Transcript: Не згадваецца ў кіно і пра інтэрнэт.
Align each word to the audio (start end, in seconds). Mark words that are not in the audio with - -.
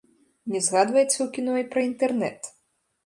Не 0.53 0.61
згадваецца 0.67 1.05
ў 1.07 1.27
кіно 1.35 1.53
і 1.63 1.67
пра 1.75 1.85
інтэрнэт. 1.91 2.53